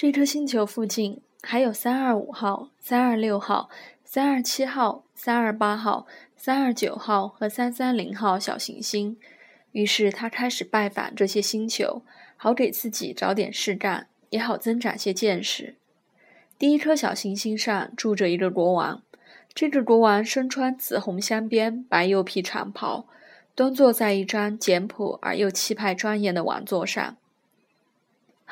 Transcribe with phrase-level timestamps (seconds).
[0.00, 3.68] 这颗星球附近还有三二五号、三二六号、
[4.02, 6.06] 三二七号、三二八号、
[6.38, 9.18] 三二九号和三三零号小行星。
[9.72, 12.00] 于是他开始拜访这些星球，
[12.38, 15.74] 好给自己找点事干，也好增长些见识。
[16.58, 19.02] 第一颗小行星上住着一个国王，
[19.52, 23.06] 这个国王身穿紫红镶边白釉皮长袍，
[23.54, 27.18] 端坐在一张简朴而又气派庄严的王座上。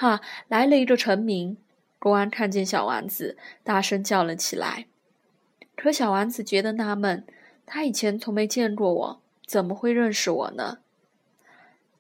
[0.01, 1.57] 哈，来了一个臣民！
[1.99, 4.87] 国王看见小王子，大声叫了起来。
[5.75, 7.27] 可小王子觉得纳闷，
[7.67, 10.79] 他以前从没见过我，怎么会认识我呢？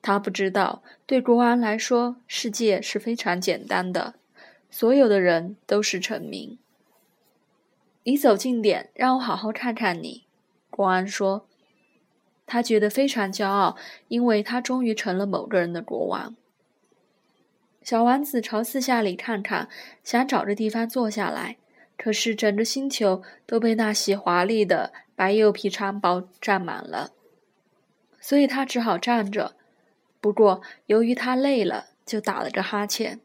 [0.00, 4.14] 他不知道，对国王来说，世界是非常简单的，
[4.70, 6.56] 所有的人都是臣民。
[8.04, 10.22] 你走近点，让我好好看看你。”
[10.70, 11.48] 国王说。
[12.46, 16.36] 他觉得非常骄傲，因为他终于成了某个人的国王。
[17.88, 19.66] 小王子朝四下里看看，
[20.04, 21.56] 想找个地方坐下来，
[21.96, 27.12] 可是整个星球都被那些华丽的白釉皮长袍占满了，
[28.20, 29.56] 所以他只好站着。
[30.20, 33.20] 不过，由于他累了，就打了个哈欠。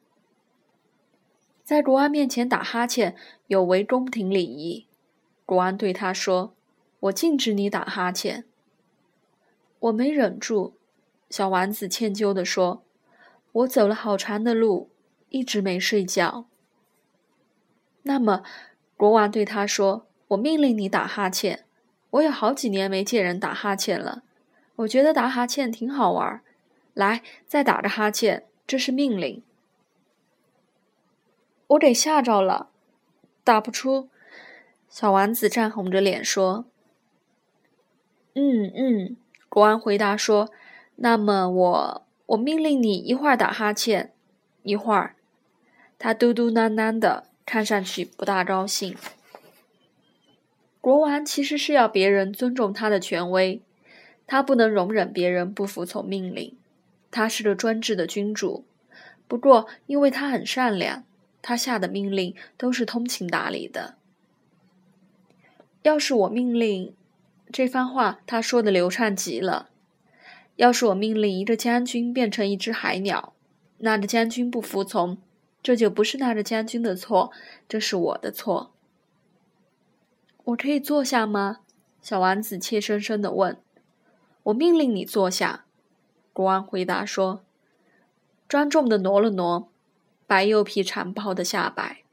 [1.66, 4.88] 在国王面前打哈欠有违宫廷礼仪，
[5.46, 6.56] 国王对他说
[7.02, 8.46] ：“我禁止你打哈欠。”
[9.80, 10.76] 我没忍住，
[11.30, 12.86] 小王子歉疚地说。
[13.54, 14.90] 我走了好长的路，
[15.30, 16.46] 一直没睡觉。
[18.02, 18.44] 那么，
[18.98, 21.66] 国王对他说：“我命令你打哈欠。
[22.10, 24.24] 我有好几年没见人打哈欠了，
[24.78, 26.42] 我觉得打哈欠挺好玩。
[26.94, 29.44] 来，再打个哈欠，这是命令。”
[31.68, 32.70] 我给吓着了，
[33.44, 34.10] 打不出。
[34.90, 36.66] 小王子涨红着脸说
[38.36, 40.52] ：“嗯嗯。”国王回答说
[40.98, 44.14] ：“那么我……”我命令你一会儿打哈欠，
[44.64, 45.16] 一会儿。
[46.00, 48.96] 他嘟嘟囔囔的，看上去不大高兴。
[50.82, 53.62] 国王其实是要别人尊重他的权威，
[54.28, 56.58] 他不能容忍别人不服从命令。
[57.12, 58.66] 他是个专制的君主，
[59.28, 61.04] 不过因为他很善良，
[61.42, 63.96] 他下的命令都是通情达理的。
[65.84, 66.96] 要是我命令，
[67.52, 69.70] 这番话他说的流畅极了。
[70.56, 73.34] 要是我命令一个将军变成一只海鸟，
[73.80, 75.18] 那个将军不服从，
[75.62, 77.32] 这就不是那个将军的错，
[77.68, 78.72] 这是我的错。
[80.44, 81.60] 我可以坐下吗？
[82.02, 83.58] 小王子怯生生地问。
[84.44, 85.64] 我命令你坐下，
[86.34, 87.44] 国王回答说，
[88.48, 89.70] 庄重地挪了挪
[90.28, 92.04] 白釉皮长袍的下摆。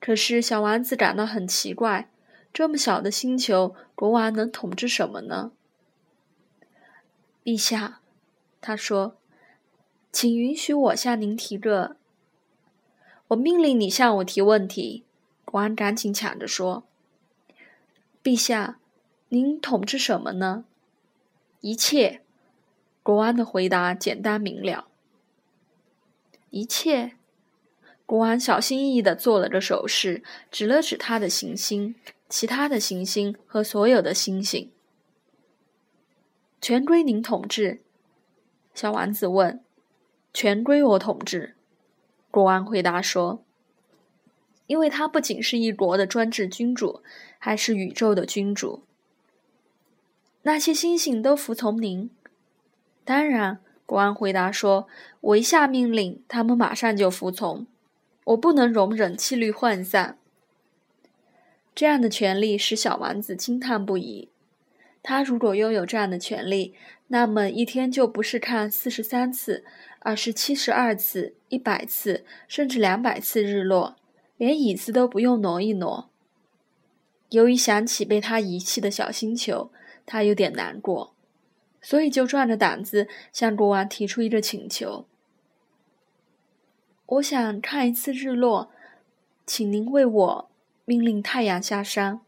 [0.00, 2.10] 可是小王子感到很奇怪，
[2.54, 5.52] 这么小的星球，国王能统治什么呢？
[7.46, 8.00] 陛下，
[8.60, 9.18] 他说
[10.10, 11.96] ：“请允许我向您提个……
[13.28, 15.04] 我命令你向我提问题。”
[15.46, 16.82] 国王赶紧抢着说
[18.20, 18.80] ：“陛下，
[19.28, 20.64] 您统治什么呢？”
[21.62, 22.22] 一切。
[23.04, 24.88] 国王的回答简单明了。
[26.50, 27.12] 一切。
[28.04, 31.94] 国王小心翼翼地做了个手势，指了指他的行星、
[32.28, 34.72] 其他的行星和所有的星星。
[36.68, 37.80] 全归您统治，
[38.74, 39.62] 小王子问。
[40.34, 41.54] 全归我统治，
[42.28, 43.44] 国王回答说。
[44.66, 47.04] 因为他不仅是一国的专制君主，
[47.38, 48.82] 还是宇宙的君主。
[50.42, 52.10] 那些星星都服从您？
[53.04, 54.88] 当然，国王回答说。
[55.20, 57.64] 我一下命令，他们马上就服从。
[58.24, 60.18] 我不能容忍气律涣散。
[61.76, 64.30] 这样的权利使小王子惊叹不已。
[65.08, 66.74] 他如果拥有这样的权利，
[67.06, 69.64] 那么一天就不是看四十三次，
[70.00, 73.94] 而是七十二次、一百次，甚至两百次日落，
[74.36, 76.10] 连椅子都不用挪一挪。
[77.30, 79.70] 由于想起被他遗弃的小星球，
[80.04, 81.14] 他有点难过，
[81.80, 85.06] 所以就壮着胆子向国王提出一个请求
[87.06, 88.72] ：“我想看一次日落，
[89.46, 90.50] 请您为我
[90.84, 92.22] 命令太阳下山。”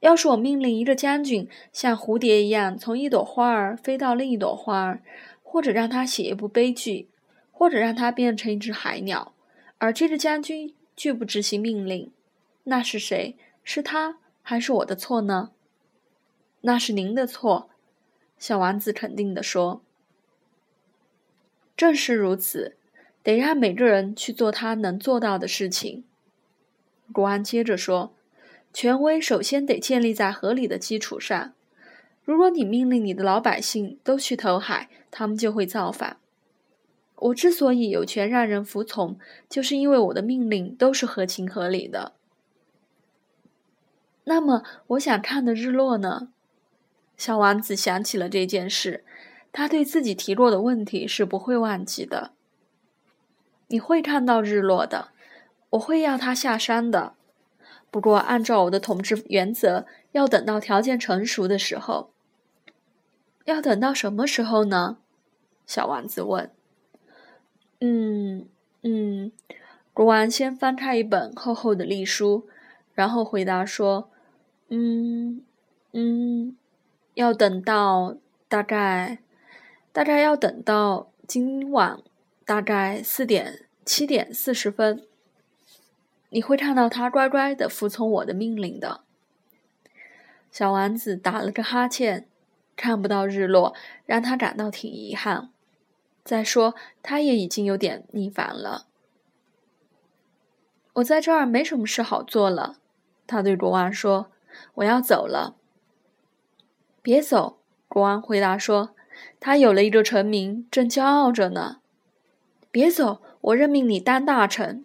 [0.00, 5.02] 要是我命令一个将军像蝴蝶一样从一朵花儿飞到另一朵花儿，
[5.42, 7.08] 或者让他写一部悲剧，
[7.50, 9.34] 或者让他变成一只海鸟，
[9.78, 12.12] 而这个将军拒不执行命令，
[12.64, 13.36] 那是谁？
[13.64, 15.50] 是他还是我的错呢？
[16.60, 17.68] 那是您的错，
[18.38, 19.82] 小王子肯定地说。
[21.76, 22.76] 正是如此，
[23.22, 26.04] 得让每个人去做他能做到的事情。
[27.12, 28.14] 国王接着说。
[28.72, 31.52] 权威首先得建立在合理的基础上。
[32.24, 36.18] 如果你命令你的老百姓都去投海，他们就会造反。
[37.16, 39.18] 我之所以有权让人服从，
[39.48, 42.12] 就是因为我的命令都是合情合理的。
[44.24, 46.28] 那么，我想看的日落呢？
[47.16, 49.04] 小王子想起了这件事，
[49.50, 52.32] 他对自己提过的问题是不会忘记的。
[53.68, 55.08] 你会看到日落的，
[55.70, 57.14] 我会要他下山的。
[57.90, 62.10] 不过，按照我的统治原则，要等到条件成熟的时候。
[63.46, 64.98] 要等到什么时候呢？
[65.66, 66.50] 小王子问。
[67.80, 68.46] 嗯
[68.82, 69.32] 嗯，
[69.94, 72.46] 国王先翻开一本厚厚的历书，
[72.92, 74.10] 然后回答说
[74.68, 75.42] ：“嗯
[75.92, 76.56] 嗯，
[77.14, 78.16] 要等到
[78.48, 79.20] 大概，
[79.92, 81.98] 大概要等到今晚
[82.44, 85.07] 大概四点七点四十分。
[86.30, 89.02] 你会看到他乖乖的服从我的命令的。”
[90.50, 92.26] 小王子打了个哈欠。
[92.80, 93.74] 看不到日落，
[94.06, 95.50] 让他感到挺遗憾。
[96.22, 98.86] 再说，他也已经有点腻烦了。
[100.92, 102.76] 我在这儿没什么事好做了，
[103.26, 104.30] 他对国王说
[104.74, 105.56] ：“我要走了。”
[107.02, 107.58] 别走，
[107.88, 108.94] 国王回答说
[109.40, 111.80] ：“他有了一个臣民，正骄傲着呢。”
[112.70, 114.84] 别走，我任命你当大臣。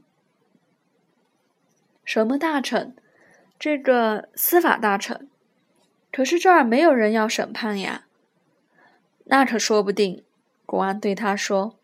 [2.04, 2.96] 什么大臣？
[3.58, 5.30] 这个司法大臣。
[6.12, 8.06] 可是这儿没有人要审判呀，
[9.26, 10.24] 那可说不定。
[10.66, 11.76] 国王对他说：“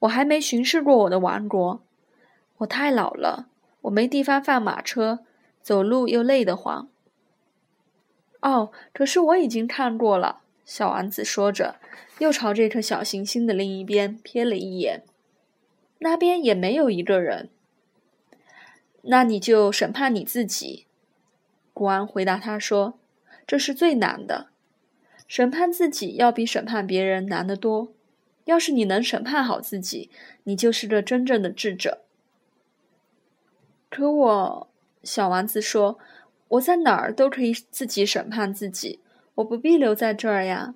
[0.00, 1.82] 我还没巡视过我的王国，
[2.58, 3.48] 我太老了，
[3.82, 5.20] 我没地方放马车，
[5.60, 6.88] 走路又累得慌。”
[8.40, 10.40] 哦，可是我已经看过了。
[10.64, 11.76] 小王子说着，
[12.18, 15.02] 又朝这颗小行星的另一边瞥了一眼，
[15.98, 17.50] 那边也没有一个人。
[19.02, 20.86] 那你就审判你自己。”
[21.74, 22.98] 国王回答他说。
[23.46, 24.48] 这是最难的，
[25.26, 27.94] 审判自己要比审判别人难得多。
[28.44, 30.10] 要是你能审判好自己，
[30.44, 32.02] 你就是个真正的智者。
[33.88, 34.68] 可我，
[35.02, 35.98] 小王子说，
[36.48, 39.00] 我在哪儿都可以自己审判自己，
[39.36, 40.74] 我不必留在这儿呀。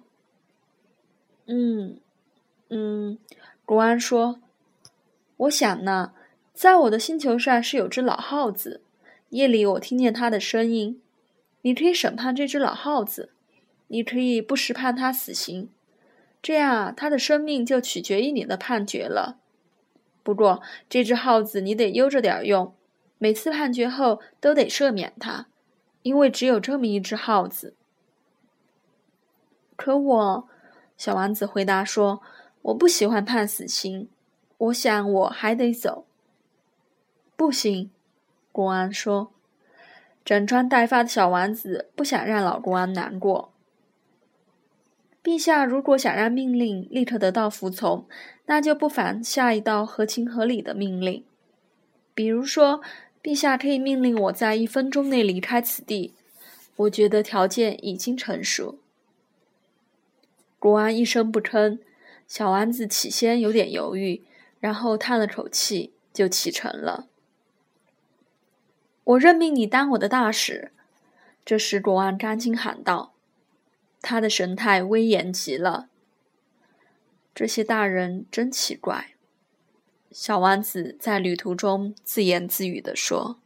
[1.44, 2.00] 嗯，
[2.70, 3.18] 嗯，
[3.66, 4.40] 国王说，
[5.36, 6.14] 我想呢，
[6.54, 8.82] 在我的星球上是有只老耗子，
[9.30, 11.00] 夜里我听见它的声音。
[11.62, 13.30] 你可以审判这只老耗子，
[13.86, 15.68] 你可以不时判他死刑，
[16.42, 19.38] 这样他的生命就取决于你的判决了。
[20.24, 22.74] 不过这只耗子你得悠着点用，
[23.18, 25.46] 每次判决后都得赦免他，
[26.02, 27.74] 因为只有这么一只耗子。
[29.76, 30.48] 可我，
[30.96, 32.20] 小王子回答说
[32.62, 34.08] ：“我不喜欢判死刑，
[34.58, 36.06] 我想我还得走。”
[37.42, 37.90] 不行，
[38.52, 39.32] 国王说。
[40.24, 43.52] 整装待发的小王子不想让老国王难过。
[45.24, 48.06] 陛下如果想让命令立刻得到服从，
[48.46, 51.24] 那就不妨下一道合情合理的命令。
[52.14, 52.80] 比如说，
[53.20, 56.14] 陛下可以命令我在一分钟内离开此地。
[56.76, 58.78] 我觉得条件已经成熟。
[60.60, 61.80] 国王一声不吭，
[62.28, 64.22] 小王子起先有点犹豫，
[64.60, 67.08] 然后叹了口气，就启程了。
[69.04, 70.72] 我任命你当我的大使。”
[71.44, 73.12] 这时，国王赶紧喊道，
[74.00, 75.88] 他的神态威严极了。
[77.34, 79.14] 这些大人真奇怪，
[80.12, 83.41] 小王子在旅途中自言自语地说。